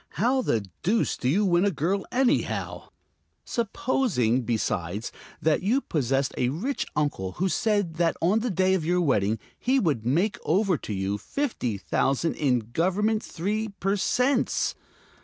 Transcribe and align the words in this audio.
How 0.17 0.41
the 0.41 0.65
deuce 0.81 1.15
do 1.15 1.29
you 1.29 1.45
win 1.45 1.63
a 1.63 1.69
girl, 1.69 2.07
anyhow? 2.11 2.89
Supposing, 3.45 4.41
besides, 4.41 5.11
that 5.43 5.61
you 5.61 5.79
possessed 5.79 6.33
a 6.39 6.49
rich 6.49 6.87
uncle 6.95 7.33
who 7.33 7.47
said 7.47 7.97
that 7.97 8.17
on 8.19 8.39
the 8.39 8.49
day 8.49 8.73
of 8.73 8.83
your 8.83 8.99
wedding 8.99 9.37
he 9.59 9.79
would 9.79 10.03
make 10.03 10.39
over 10.43 10.75
to 10.75 10.93
you 10.93 11.19
fifty 11.19 11.77
thousand 11.77 12.33
in 12.33 12.71
Government 12.73 13.21
three 13.21 13.67
per 13.79 13.95
cents? 13.95 14.73